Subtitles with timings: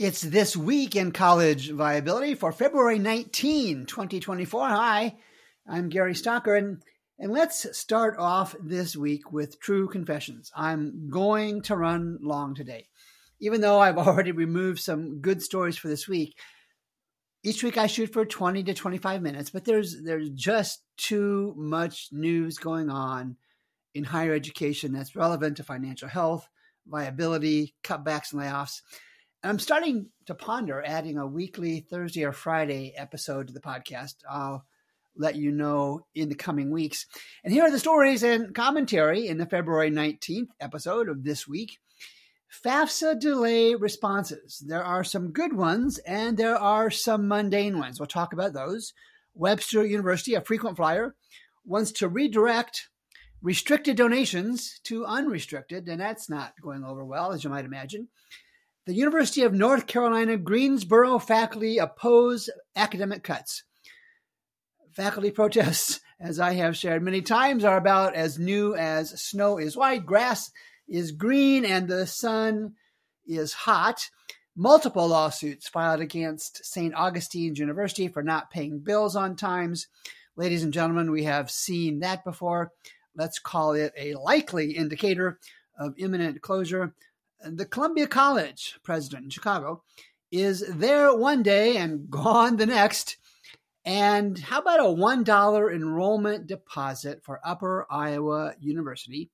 [0.00, 4.66] It's this week in college viability for February 19, 2024.
[4.66, 5.14] Hi,
[5.68, 6.82] I'm Gary Stocker, and,
[7.18, 10.50] and let's start off this week with true confessions.
[10.56, 12.88] I'm going to run long today.
[13.42, 16.34] Even though I've already removed some good stories for this week,
[17.44, 22.08] each week I shoot for 20 to 25 minutes, but there's there's just too much
[22.10, 23.36] news going on
[23.92, 26.48] in higher education that's relevant to financial health,
[26.86, 28.80] viability, cutbacks and layoffs.
[29.42, 34.16] I'm starting to ponder adding a weekly Thursday or Friday episode to the podcast.
[34.30, 34.66] I'll
[35.16, 37.06] let you know in the coming weeks.
[37.42, 41.78] And here are the stories and commentary in the February 19th episode of this week.
[42.64, 44.62] FAFSA delay responses.
[44.66, 47.98] There are some good ones and there are some mundane ones.
[47.98, 48.92] We'll talk about those.
[49.32, 51.14] Webster University, a frequent flyer,
[51.64, 52.90] wants to redirect
[53.40, 58.08] restricted donations to unrestricted, and that's not going over well, as you might imagine.
[58.86, 63.62] The University of North Carolina Greensboro faculty oppose academic cuts.
[64.92, 69.76] Faculty protests, as I have shared many times, are about as new as snow is
[69.76, 70.50] white, grass
[70.88, 72.74] is green, and the sun
[73.26, 74.08] is hot.
[74.56, 76.94] Multiple lawsuits filed against St.
[76.94, 79.88] Augustine's University for not paying bills on times.
[80.36, 82.72] Ladies and gentlemen, we have seen that before.
[83.14, 85.38] Let's call it a likely indicator
[85.78, 86.94] of imminent closure
[87.42, 89.82] the Columbia College president in Chicago
[90.30, 93.16] is there one day and gone the next.
[93.84, 99.30] And how about a $1 enrollment deposit for Upper Iowa University?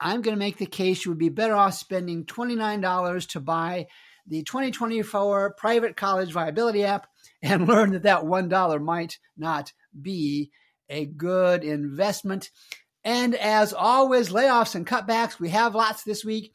[0.00, 3.88] I'm going to make the case you would be better off spending $29 to buy
[4.26, 7.08] the 2024 Private College Viability app
[7.42, 10.50] and learn that that $1 might not be
[10.88, 12.50] a good investment.
[13.04, 16.52] And as always, layoffs and cutbacks, we have lots this week.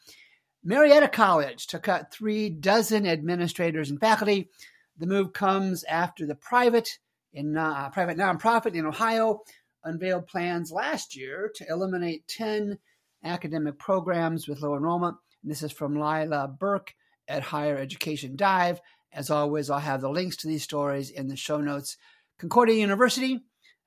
[0.64, 4.50] Marietta College to cut three dozen administrators and faculty.
[4.98, 7.00] The move comes after the private
[7.34, 9.42] in uh, private nonprofit in Ohio
[9.84, 12.78] unveiled plans last year to eliminate 10
[13.26, 15.18] academic programs with low enrollment.
[15.42, 16.94] And this is from Lilah Burke
[17.28, 18.80] at Higher Education Dive.
[19.12, 21.98] As always, I'll have the links to these stories in the show notes.
[22.40, 23.42] Concordia University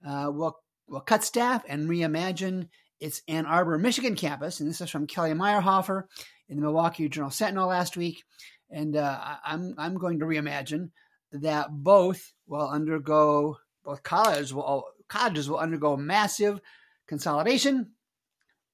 [0.07, 2.69] uh, will, will cut staff and reimagine
[3.01, 4.61] its Ann Arbor, Michigan campus.
[4.61, 6.05] And this is from Kelly Meyerhofer
[6.49, 8.23] in the Milwaukee Journal Sentinel last week,
[8.71, 10.91] and uh, I'm I'm going to reimagine
[11.33, 16.61] that both will undergo both colleges will colleges will undergo massive
[17.07, 17.93] consolidation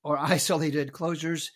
[0.03, 1.49] or isolated closures,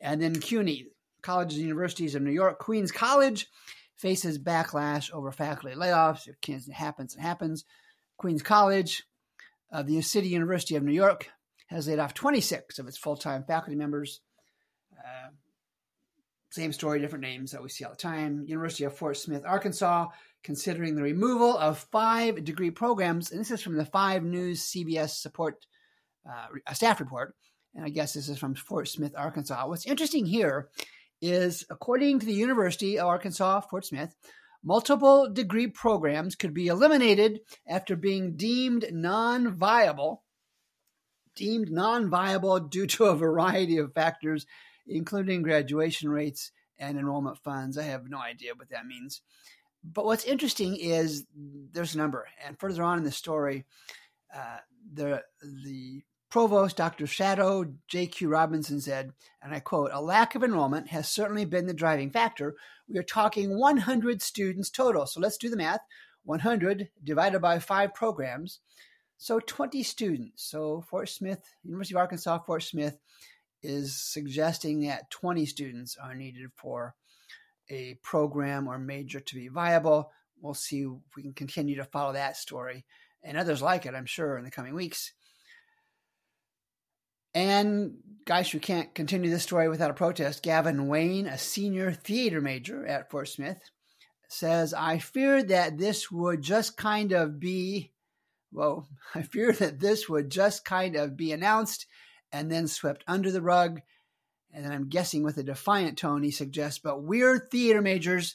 [0.00, 0.88] and then CUNY
[1.22, 3.48] colleges and universities of New York, Queens College
[3.96, 6.28] faces backlash over faculty layoffs.
[6.28, 7.64] It happens, it happens.
[8.18, 9.04] Queens College,
[9.72, 11.28] uh, the City University of New York,
[11.68, 14.20] has laid off 26 of its full time faculty members.
[16.54, 18.44] Uh, same story, different names that we see all the time.
[18.46, 20.06] University of Fort Smith, Arkansas,
[20.42, 23.30] considering the removal of five degree programs.
[23.30, 25.66] And this is from the 5 News CBS support
[26.28, 27.34] uh, staff report.
[27.74, 29.66] And I guess this is from Fort Smith, Arkansas.
[29.66, 30.68] What's interesting here
[31.20, 34.14] is, according to the University of Arkansas, Fort Smith,
[34.62, 40.22] multiple degree programs could be eliminated after being deemed non viable.
[41.34, 44.46] Deemed non viable due to a variety of factors,
[44.86, 47.78] including graduation rates and enrollment funds.
[47.78, 49.22] I have no idea what that means.
[49.84, 53.66] But what's interesting is there's a number, and further on in the story,
[54.34, 54.58] uh,
[54.92, 57.06] the the provost, Dr.
[57.06, 58.28] Shadow J.Q.
[58.28, 59.12] Robinson said,
[59.42, 62.56] and I quote, "A lack of enrollment has certainly been the driving factor.
[62.88, 65.06] We are talking 100 students total.
[65.06, 65.80] So let's do the math.
[66.24, 68.60] 100 divided by five programs,
[69.18, 70.42] so 20 students.
[70.44, 72.98] So Fort Smith, University of Arkansas, Fort Smith."
[73.64, 76.94] Is suggesting that 20 students are needed for
[77.70, 80.10] a program or major to be viable.
[80.40, 82.84] We'll see if we can continue to follow that story
[83.22, 85.12] and others like it, I'm sure, in the coming weeks.
[87.34, 90.42] And guys, you can't continue this story without a protest.
[90.42, 93.58] Gavin Wayne, a senior theater major at Fort Smith,
[94.28, 97.92] says, I feared that this would just kind of be,
[98.52, 101.86] well, I fear that this would just kind of be announced
[102.34, 103.80] and then swept under the rug.
[104.52, 108.34] And then I'm guessing with a defiant tone, he suggests, but we're theater majors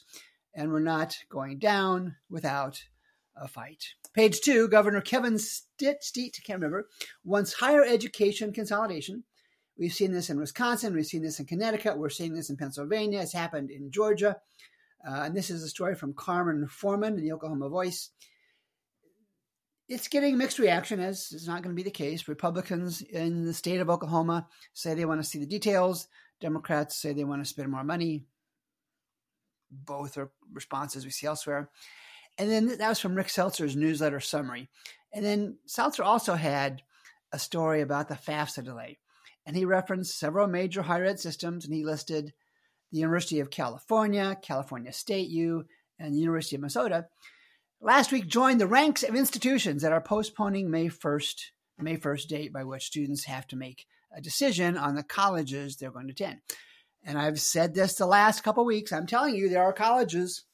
[0.54, 2.82] and we're not going down without
[3.36, 3.84] a fight.
[4.14, 6.88] Page two, Governor Kevin Stitt, Stitt can't remember,
[7.24, 9.24] wants higher education consolidation.
[9.78, 13.20] We've seen this in Wisconsin, we've seen this in Connecticut, we're seeing this in Pennsylvania,
[13.20, 14.36] it's happened in Georgia.
[15.06, 18.10] Uh, and this is a story from Carmen Forman in the Oklahoma Voice
[19.90, 22.28] it's getting mixed reaction, as is not going to be the case.
[22.28, 26.06] Republicans in the state of Oklahoma say they want to see the details.
[26.40, 28.24] Democrats say they want to spend more money.
[29.70, 31.70] both are responses we see elsewhere.
[32.38, 34.68] And then that was from Rick Seltzer's newsletter summary.
[35.12, 36.82] And then Seltzer also had
[37.32, 38.98] a story about the FAFSA delay.
[39.44, 42.32] And he referenced several major higher ed systems and he listed
[42.92, 45.64] the University of California, California State U,
[45.98, 47.06] and the University of Minnesota.
[47.82, 51.46] Last week joined the ranks of institutions that are postponing May 1st,
[51.78, 55.90] May 1st date by which students have to make a decision on the colleges they're
[55.90, 56.40] going to attend.
[57.02, 58.92] And I've said this the last couple weeks.
[58.92, 60.44] I'm telling you, there are colleges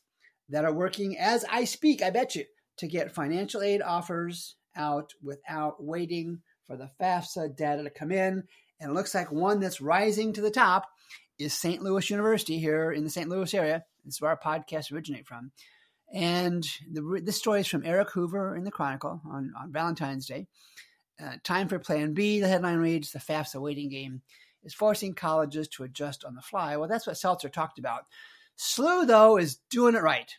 [0.51, 2.45] that are working as I speak, I bet you,
[2.77, 8.45] to get financial aid offers out without waiting for the FAFSA data to come in.
[8.79, 10.87] And it looks like one that's rising to the top
[11.41, 11.83] is St.
[11.83, 13.29] Louis University here in the St.
[13.29, 13.85] Louis area.
[14.05, 15.51] This is where our podcast originate from.
[16.13, 20.47] And the, this story is from Eric Hoover in the Chronicle on, on Valentine's Day.
[21.23, 24.23] Uh, time for Plan B, the headline reads The FAFSA waiting game
[24.63, 26.77] is forcing colleges to adjust on the fly.
[26.77, 28.05] Well, that's what Seltzer talked about.
[28.59, 30.35] SLU, though, is doing it right.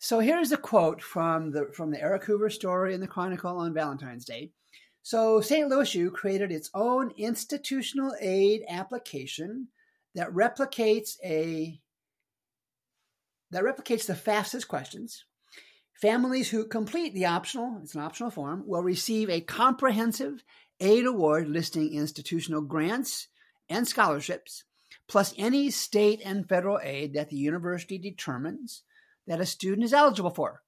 [0.00, 3.74] So here's a quote from the from the Eric Hoover story in the Chronicle on
[3.74, 4.52] Valentine's Day.
[5.02, 5.68] So St.
[5.68, 9.68] Louis U created its own institutional aid application
[10.14, 11.80] that replicates a
[13.50, 15.24] that replicates the FAFSA's questions.
[16.00, 20.44] Families who complete the optional, it's an optional form, will receive a comprehensive
[20.80, 23.28] aid award listing institutional grants
[23.68, 24.64] and scholarships,
[25.08, 28.82] plus any state and federal aid that the university determines
[29.26, 30.62] that a student is eligible for.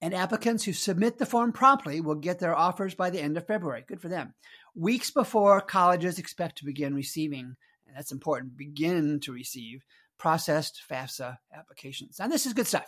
[0.00, 3.46] And applicants who submit the form promptly will get their offers by the end of
[3.46, 3.84] February.
[3.86, 4.34] Good for them.
[4.74, 7.56] Weeks before colleges expect to begin receiving,
[7.86, 9.82] and that's important, begin to receive
[10.20, 12.18] processed FAFSA applications.
[12.18, 12.86] Now, this is good stuff.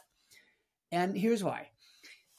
[0.93, 1.71] And here's why.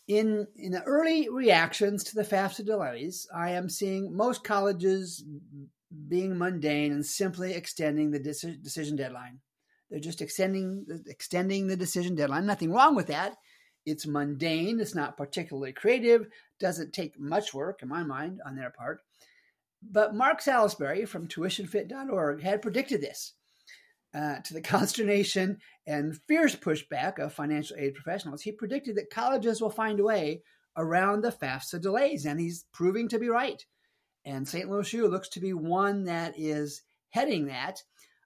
[0.07, 5.25] In, in the early reactions to the FAFSA delays, I am seeing most colleges
[6.07, 9.39] being mundane and simply extending the decision deadline.
[9.89, 12.45] They're just extending extending the decision deadline.
[12.45, 13.35] Nothing wrong with that.
[13.85, 14.79] It's mundane.
[14.79, 16.27] It's not particularly creative.
[16.59, 19.01] Doesn't take much work, in my mind, on their part.
[19.83, 23.33] But Mark Salisbury from tuitionfit.org had predicted this.
[24.15, 25.57] Uh, to the consternation
[25.87, 30.41] and fierce pushback of financial aid professionals, he predicted that colleges will find a way
[30.77, 33.65] around the FAFSA delays, and he's proving to be right.
[34.25, 34.69] And St.
[34.69, 37.81] Louis U looks to be one that is heading that.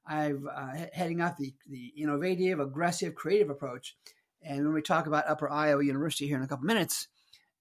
[0.05, 3.95] I've uh, heading up the, the innovative, aggressive, creative approach.
[4.41, 7.07] And when we talk about Upper Iowa University here in a couple minutes,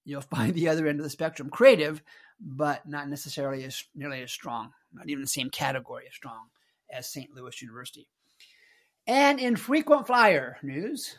[0.05, 2.01] you'll find the other end of the spectrum creative,
[2.39, 6.47] but not necessarily as nearly as strong, not even the same category as strong
[6.91, 7.29] as St.
[7.35, 8.07] Louis University.
[9.07, 11.17] And in frequent flyer news,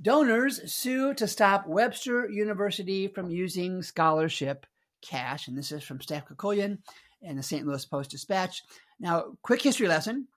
[0.00, 4.64] donors sue to stop Webster University from using scholarship
[5.02, 5.48] cash.
[5.48, 6.78] And this is from Steph Kukuljan
[7.22, 7.66] and the St.
[7.66, 8.62] Louis Post Dispatch.
[8.98, 10.28] Now, quick history lesson.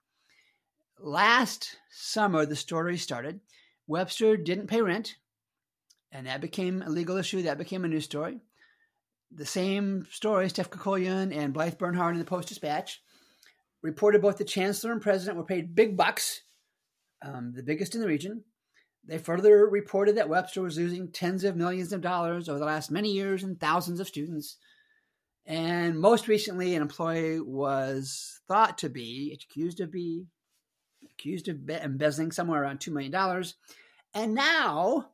[0.98, 3.40] Last summer, the story started.
[3.86, 5.16] Webster didn't pay rent,
[6.12, 7.42] and that became a legal issue.
[7.42, 8.40] That became a news story.
[9.32, 13.00] The same story, Steph Kukuljan and Blythe Bernhard in the Post Dispatch
[13.82, 16.42] reported both the chancellor and president were paid big bucks,
[17.22, 18.44] um, the biggest in the region.
[19.04, 22.90] They further reported that Webster was losing tens of millions of dollars over the last
[22.90, 24.56] many years and thousands of students.
[25.46, 30.26] And most recently, an employee was thought to be accused of be
[31.10, 33.44] accused of embezzling somewhere around $2 million.
[34.14, 35.10] And now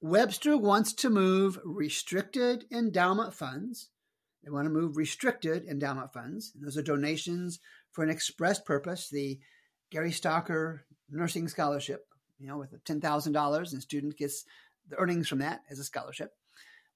[0.00, 3.88] Webster wants to move restricted endowment funds.
[4.44, 6.52] They want to move restricted endowment funds.
[6.54, 7.58] Those are donations
[7.92, 9.08] for an express purpose.
[9.08, 9.38] The
[9.90, 10.80] Gary Stocker
[11.10, 12.06] Nursing Scholarship,
[12.38, 14.44] you know, with $10,000 and student gets
[14.88, 16.32] the earnings from that as a scholarship.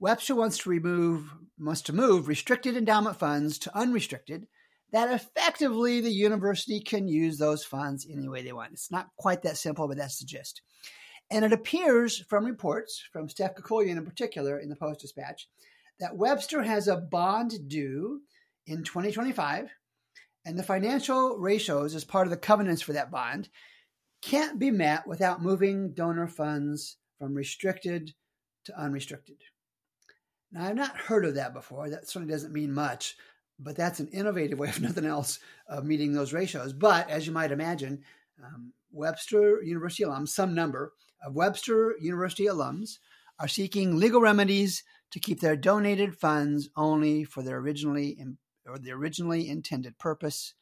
[0.01, 4.49] Webster wants to remove wants to move restricted endowment funds to unrestricted.
[4.91, 8.73] That effectively the university can use those funds any way they want.
[8.73, 10.61] It's not quite that simple, but that's the gist.
[11.31, 15.49] And it appears from reports from Steph Kukuljan in particular in the Post Dispatch
[16.01, 18.23] that Webster has a bond due
[18.67, 19.71] in 2025,
[20.45, 23.49] and the financial ratios as part of the covenants for that bond
[24.23, 28.15] can't be met without moving donor funds from restricted
[28.65, 29.37] to unrestricted.
[30.53, 31.91] Now, I've not heard of that before.
[31.91, 33.17] That certainly doesn't mean much,
[33.59, 36.73] but that's an innovative way, if nothing else, of meeting those ratios.
[36.73, 38.03] But as you might imagine,
[38.43, 40.93] um, Webster University alums, some number
[41.25, 42.99] of Webster University alums,
[43.39, 48.17] are seeking legal remedies to keep their donated funds only for their originally
[48.67, 50.55] or the originally intended purpose.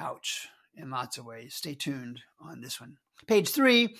[0.00, 0.48] Ouch!
[0.74, 1.54] In lots of ways.
[1.54, 2.98] Stay tuned on this one.
[3.26, 3.96] Page three.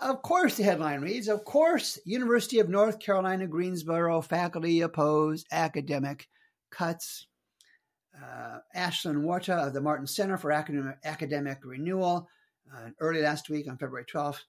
[0.00, 6.28] Of course, the headline reads, of course, University of North Carolina Greensboro faculty oppose academic
[6.70, 7.26] cuts.
[8.16, 12.28] Uh, Ashlyn Warta of the Martin Center for Academic, Renewal
[12.74, 14.40] uh, early last week on February 12th.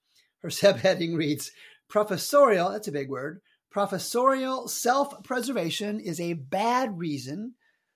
[0.42, 1.52] Her subheading reads
[1.88, 7.54] Professorial, that's a big word, professorial self preservation is a bad reason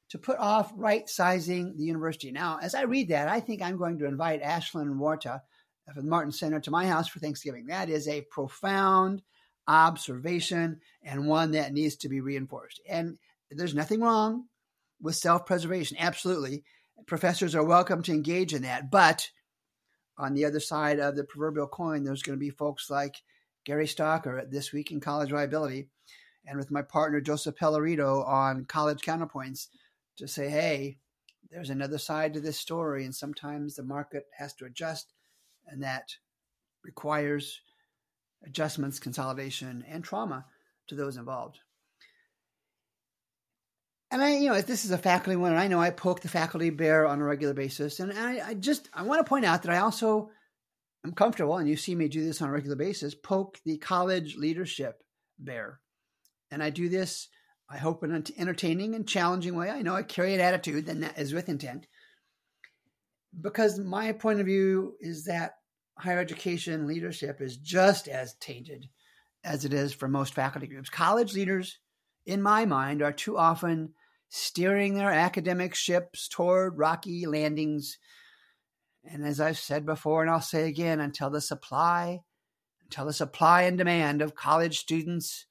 [0.09, 2.31] to put off right sizing the university.
[2.31, 5.41] Now, as I read that, I think I'm going to invite Ashlyn Warta
[5.93, 7.67] from the Martin Center to my house for Thanksgiving.
[7.67, 9.21] That is a profound
[9.67, 12.81] observation and one that needs to be reinforced.
[12.87, 13.17] And
[13.51, 14.45] there's nothing wrong
[15.01, 15.97] with self preservation.
[15.99, 16.63] Absolutely.
[17.07, 18.91] Professors are welcome to engage in that.
[18.91, 19.29] But
[20.17, 23.15] on the other side of the proverbial coin, there's going to be folks like
[23.65, 25.87] Gary Stocker at This Week in College Viability
[26.45, 29.67] and with my partner Joseph Pellerito on College Counterpoints
[30.19, 30.99] to say, hey,
[31.51, 33.03] there's another side to this story.
[33.03, 35.11] And sometimes the market has to adjust,
[35.67, 36.09] and that
[36.83, 37.59] requires
[38.45, 40.45] adjustments, consolidation, and trauma
[40.87, 41.59] to those involved.
[44.11, 46.29] And I, you know, this is a faculty one, and I know I poke the
[46.29, 47.99] faculty bear on a regular basis.
[47.99, 50.31] And I, I just, I want to point out that I also
[51.05, 54.35] am comfortable, and you see me do this on a regular basis, poke the college
[54.35, 55.03] leadership
[55.37, 55.79] bear.
[56.49, 57.27] And I do this,
[57.69, 59.69] I hope, in an entertaining and challenging way.
[59.69, 61.85] I know I carry an attitude that is with intent.
[63.39, 65.53] Because my point of view is that
[65.97, 68.87] higher education leadership is just as tainted
[69.43, 70.89] as it is for most faculty groups.
[70.89, 71.77] College leaders,
[72.25, 73.93] in my mind, are too often
[74.29, 77.97] steering their academic ships toward rocky landings.
[79.03, 82.21] And as I've said before, and I'll say again, until the supply,
[82.83, 85.45] until the supply and demand of college students,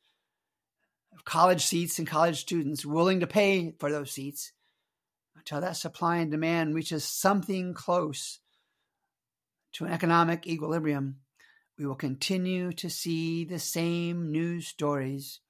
[1.19, 4.53] of college seats and college students willing to pay for those seats,
[5.37, 8.39] until that supply and demand reaches something close
[9.73, 11.17] to an economic equilibrium,
[11.77, 15.41] we will continue to see the same news stories,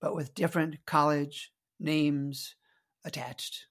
[0.00, 2.54] but with different college names
[3.04, 3.66] attached.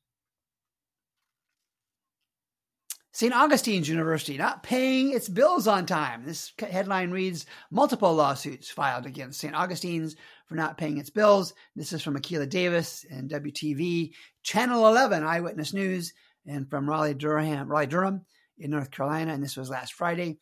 [3.16, 3.34] St.
[3.34, 6.26] Augustine's University not paying its bills on time.
[6.26, 9.56] This headline reads multiple lawsuits filed against St.
[9.56, 10.18] Augustine's
[10.48, 11.54] for not paying its bills.
[11.78, 14.12] This is from Akilah Davis and WTV,
[14.44, 16.12] Channel 11 Eyewitness News,
[16.46, 18.26] and from Raleigh Durham, Raleigh Durham
[18.58, 19.32] in North Carolina.
[19.32, 20.38] And this was last Friday.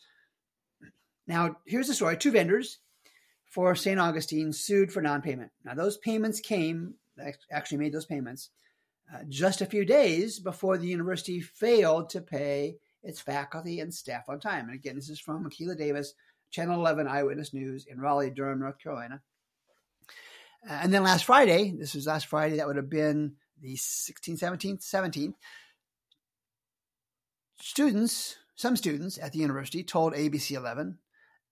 [1.28, 2.80] Now, here's the story two vendors
[3.46, 4.00] for St.
[4.00, 5.52] Augustine sued for non payment.
[5.64, 6.96] Now, those payments came
[7.52, 8.50] actually made those payments
[9.12, 14.30] uh, just a few days before the university failed to pay its faculty and staff
[14.30, 14.66] on time.
[14.66, 16.14] And again, this is from Akilah Davis,
[16.52, 19.22] Channel 11 Eyewitness News in Raleigh, Durham, North Carolina.
[20.70, 24.40] Uh, and then last Friday, this was last Friday, that would have been the 16th,
[24.40, 25.34] 17th, 17th,
[27.60, 30.98] students, some students at the university told ABC 11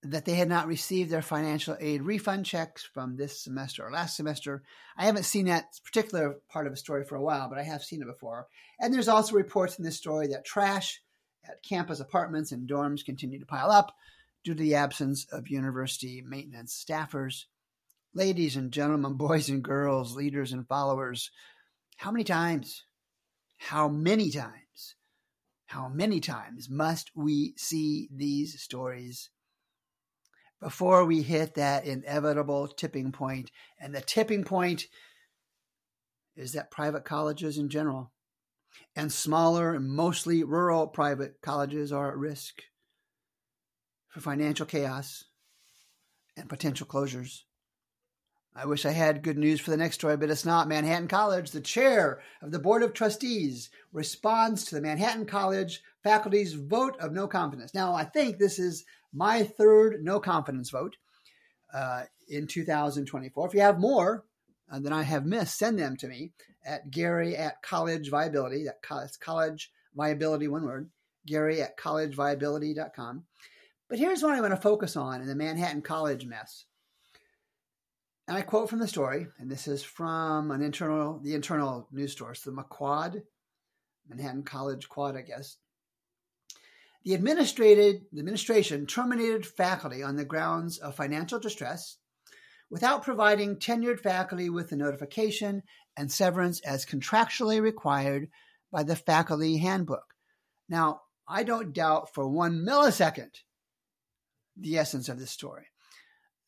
[0.04, 4.16] that they had not received their financial aid refund checks from this semester or last
[4.16, 4.62] semester.
[4.96, 7.84] I haven't seen that particular part of the story for a while, but I have
[7.84, 8.48] seen it before.
[8.80, 11.00] And there's also reports in this story that trash
[11.48, 13.94] at campus apartments and dorms continue to pile up
[14.44, 17.44] due to the absence of university maintenance staffers.
[18.12, 21.30] Ladies and gentlemen, boys and girls, leaders and followers,
[21.96, 22.84] how many times,
[23.58, 24.96] how many times,
[25.66, 29.30] how many times must we see these stories
[30.62, 33.50] before we hit that inevitable tipping point.
[33.80, 34.86] And the tipping point
[36.36, 38.12] is that private colleges in general
[38.94, 42.62] and smaller and mostly rural private colleges are at risk
[44.08, 45.24] for financial chaos
[46.36, 47.40] and potential closures.
[48.54, 50.68] I wish I had good news for the next story, but it's not.
[50.68, 56.52] Manhattan College, the chair of the Board of Trustees, responds to the Manhattan College faculty's
[56.52, 57.74] vote of no confidence.
[57.74, 60.96] Now, I think this is my third no confidence vote
[61.72, 63.46] uh, in 2024.
[63.46, 64.24] If you have more
[64.70, 66.32] uh, than I have missed, send them to me
[66.64, 68.64] at Gary at College Viability.
[68.64, 70.90] That college, college Viability, one word.
[71.26, 73.24] Gary at collegeviability.com.
[73.88, 76.64] But here's what I want to focus on in the Manhattan College mess.
[78.26, 82.16] And I quote from the story, and this is from an internal, the internal news
[82.16, 83.22] source, the McQuad,
[84.08, 85.58] Manhattan College Quad, I guess.
[87.04, 91.96] The administration terminated faculty on the grounds of financial distress
[92.70, 95.62] without providing tenured faculty with the notification
[95.96, 98.28] and severance as contractually required
[98.70, 100.14] by the faculty handbook.
[100.68, 103.30] Now, I don't doubt for one millisecond
[104.56, 105.66] the essence of this story.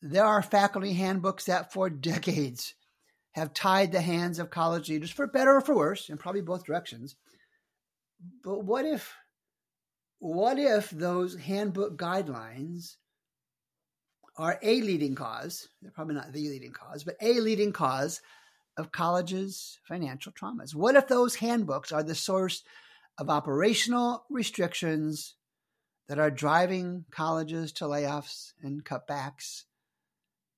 [0.00, 2.74] There are faculty handbooks that for decades
[3.32, 6.64] have tied the hands of college leaders, for better or for worse, in probably both
[6.64, 7.16] directions.
[8.42, 9.12] But what if
[10.24, 12.96] what if those handbook guidelines
[14.36, 15.68] are a leading cause?
[15.82, 18.20] They're probably not the leading cause, but a leading cause
[18.76, 20.74] of colleges' financial traumas.
[20.74, 22.62] What if those handbooks are the source
[23.18, 25.34] of operational restrictions
[26.08, 29.64] that are driving colleges to layoffs and cutbacks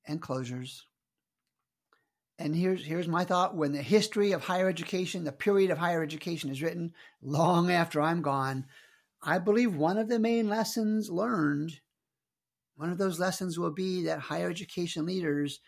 [0.07, 0.83] and closures.
[2.39, 6.03] And here's here's my thought: when the history of higher education, the period of higher
[6.03, 6.93] education is written
[7.23, 8.67] long after I'm gone,
[9.27, 11.81] I believe one of the main lessons learned,
[12.77, 15.59] one of those lessons will be that higher education leaders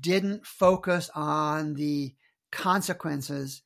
[0.00, 2.14] didn't focus on the
[2.52, 3.62] consequences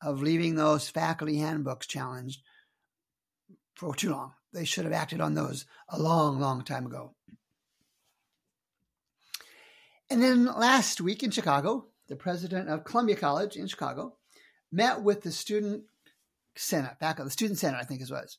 [0.00, 2.42] of leaving those faculty handbooks challenged
[3.74, 4.34] for too long.
[4.52, 7.16] They should have acted on those a long, long time ago.
[10.08, 14.16] And then last week in Chicago, the president of Columbia College in Chicago
[14.70, 15.82] met with the student
[16.54, 18.38] senate, back of the student senate, I think it was.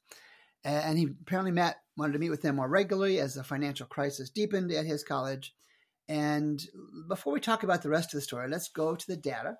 [0.63, 4.29] And he apparently met, wanted to meet with them more regularly as the financial crisis
[4.29, 5.53] deepened at his college.
[6.09, 6.61] And
[7.07, 9.57] before we talk about the rest of the story, let's go to the data.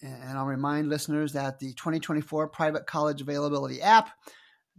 [0.00, 4.10] And I'll remind listeners that the 2024 Private College Availability app,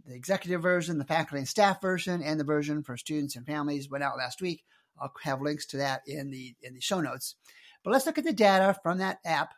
[0.06, 3.90] the executive version, the faculty and staff version, and the version for students and families
[3.90, 4.64] went out last week.
[5.00, 7.36] I'll have links to that in the in the show notes.
[7.84, 9.54] But let's look at the data from that app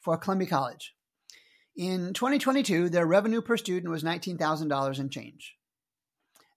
[0.00, 0.95] for Columbia College.
[1.76, 5.56] In 2022, their revenue per student was $19,000 and change.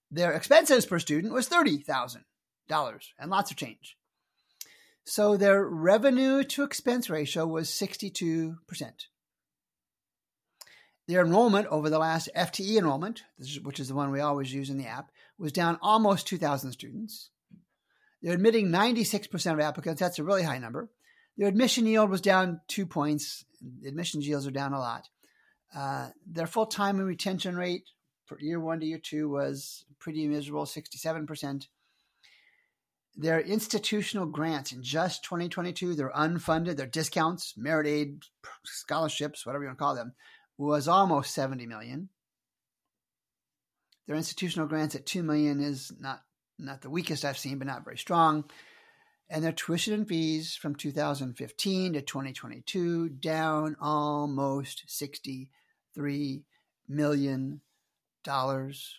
[0.10, 2.24] Their expenses per student was $30,000
[3.20, 3.98] and lots of change.
[5.04, 8.56] So their revenue to expense ratio was 62%.
[11.08, 13.24] Their enrollment over the last FTE enrollment,
[13.64, 17.32] which is the one we always use in the app, was down almost 2,000 students.
[18.22, 20.00] They're admitting 96% of applicants.
[20.00, 20.90] That's a really high number.
[21.40, 23.46] Their admission yield was down two points.
[23.88, 25.08] Admissions yields are down a lot.
[25.74, 27.86] Uh, their full time and retention rate
[28.26, 31.68] for year one to year two was pretty miserable, 67%.
[33.16, 38.24] Their institutional grants in just 2022, their unfunded, their discounts, merit aid,
[38.66, 40.14] scholarships, whatever you want to call them,
[40.58, 42.10] was almost 70 million.
[44.08, 46.22] Their institutional grants at 2 million is not
[46.58, 48.44] not the weakest I've seen, but not very strong.
[49.30, 56.44] And their tuition and fees from 2015 to 2022 down almost 63
[56.88, 57.62] million
[58.24, 58.96] dollars.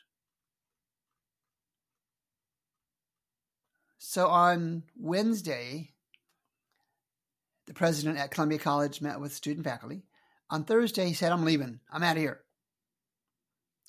[3.98, 5.90] So on Wednesday,
[7.66, 10.02] the president at Columbia College met with student faculty.
[10.50, 11.78] On Thursday, he said, I'm leaving.
[11.92, 12.40] I'm out of here.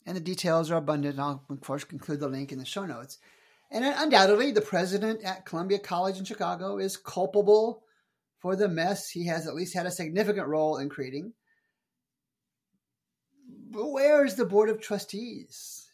[0.05, 1.17] And the details are abundant.
[1.17, 3.17] I'll, of course, include the link in the show notes.
[3.71, 7.83] And undoubtedly, the president at Columbia College in Chicago is culpable
[8.39, 11.33] for the mess he has at least had a significant role in creating.
[13.69, 15.89] But where is the Board of Trustees?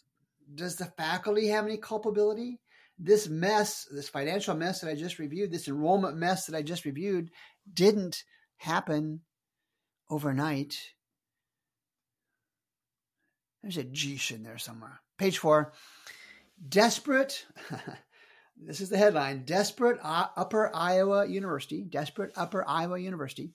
[0.53, 2.59] Does the faculty have any culpability?
[2.97, 6.85] This mess, this financial mess that I just reviewed, this enrollment mess that I just
[6.85, 7.29] reviewed,
[7.71, 8.23] didn't
[8.55, 9.21] happen
[10.09, 10.79] overnight.
[13.61, 15.01] There's a Geesh in there somewhere.
[15.19, 15.73] Page four.
[16.67, 17.45] Desperate,
[18.57, 23.51] this is the headline Desperate Upper Iowa University, Desperate Upper Iowa University,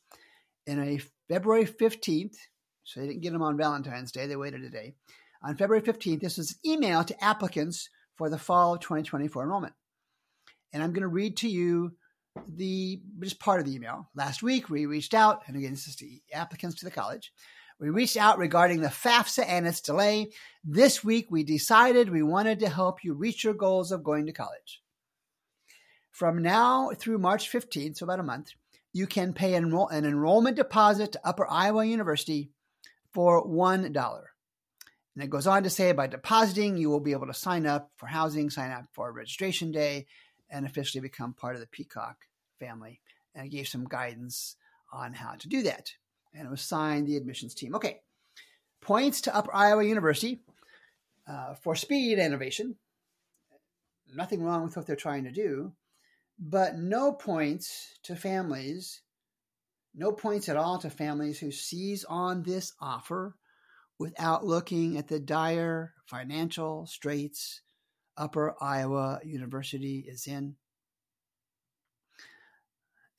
[0.67, 2.37] in a February 15th,
[2.85, 4.95] so they didn't get them on Valentine's Day, they waited a day.
[5.43, 9.75] On February 15th, this was an email to applicants for the fall of 2024 enrollment.
[10.73, 11.93] And I'm going to read to you
[12.49, 14.09] the just part of the email.
[14.15, 17.33] Last week, we reached out, and again, this is to applicants to the college.
[17.83, 20.31] We reached out regarding the FAFSA and its delay.
[20.62, 24.33] This week, we decided we wanted to help you reach your goals of going to
[24.33, 24.81] college.
[26.12, 28.53] From now through March 15th, so about a month,
[28.92, 32.53] you can pay an enrollment deposit to Upper Iowa University
[33.12, 33.87] for $1.
[35.16, 37.90] And it goes on to say by depositing, you will be able to sign up
[37.97, 40.07] for housing, sign up for registration day,
[40.49, 42.27] and officially become part of the Peacock
[42.61, 43.01] family.
[43.35, 44.55] And I gave some guidance
[44.92, 45.95] on how to do that
[46.35, 47.75] and it was signed the admissions team.
[47.75, 48.01] Okay,
[48.81, 50.40] points to Upper Iowa University
[51.27, 52.77] uh, for speed and innovation.
[54.14, 55.73] Nothing wrong with what they're trying to do,
[56.38, 59.01] but no points to families,
[59.95, 63.37] no points at all to families who seize on this offer
[63.99, 67.62] without looking at the dire financial straits
[68.16, 70.57] Upper Iowa University is in.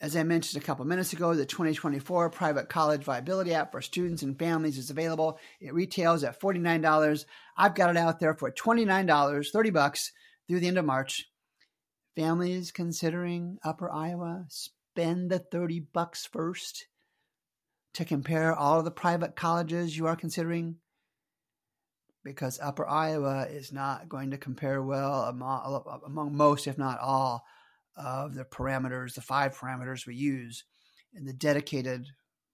[0.01, 4.21] As I mentioned a couple minutes ago, the 2024 Private College Viability app for students
[4.21, 5.39] and families is available.
[5.62, 7.25] It retails at $49.
[7.58, 10.12] I've got it out there for $29, 30 bucks
[10.47, 11.25] through the end of March.
[12.15, 16.88] Families considering Upper Iowa, spend the 30 bucks first
[17.93, 20.77] to compare all of the private colleges you are considering
[22.23, 27.43] because Upper Iowa is not going to compare well among, among most, if not all,
[27.95, 30.63] of the parameters, the five parameters we use
[31.13, 32.08] in the dedicated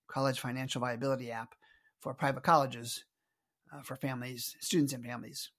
[0.08, 1.56] college financial viability app
[2.00, 3.04] for private colleges
[3.74, 5.52] uh, for families, students and families.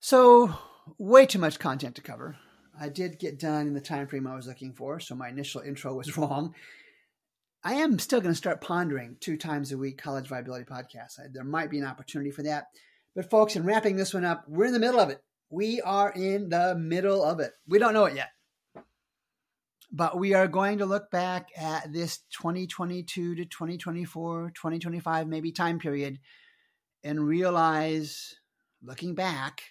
[0.00, 0.54] So,
[0.98, 2.36] way too much content to cover.
[2.80, 5.60] I did get done in the time frame I was looking for, so my initial
[5.60, 6.54] intro was wrong.
[7.64, 11.18] I am still going to start pondering two times a week college viability podcasts.
[11.32, 12.66] There might be an opportunity for that.
[13.16, 15.20] But, folks, in wrapping this one up, we're in the middle of it.
[15.50, 17.52] We are in the middle of it.
[17.66, 18.30] We don't know it yet.
[19.90, 25.78] But we are going to look back at this 2022 to 2024, 2025, maybe time
[25.78, 26.18] period
[27.02, 28.34] and realize,
[28.82, 29.62] looking back,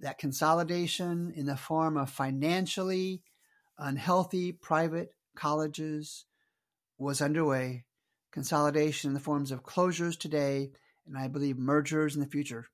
[0.00, 3.22] that consolidation in the form of financially
[3.78, 6.26] unhealthy private colleges
[6.98, 7.84] was underway,
[8.32, 10.70] consolidation in the forms of closures today,
[11.06, 12.66] and I believe mergers in the future.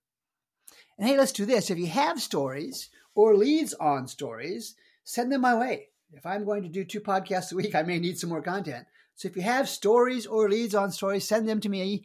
[0.98, 1.70] And hey, let's do this.
[1.70, 5.88] If you have stories or leads on stories, send them my way.
[6.12, 8.86] If I'm going to do two podcasts a week, I may need some more content.
[9.16, 12.04] So if you have stories or leads on stories, send them to me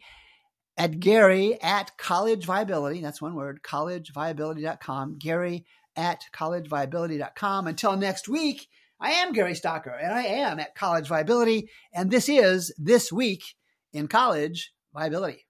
[0.76, 3.00] at Gary at College Viability.
[3.00, 5.18] That's one word, collegeviability.com.
[5.18, 7.66] Gary at collegeviability.com.
[7.66, 8.68] Until next week,
[9.00, 11.68] I am Gary Stocker and I am at College Viability.
[11.92, 13.42] And this is This Week
[13.92, 15.49] in College Viability.